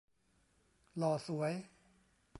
[0.97, 1.53] หล่อสวย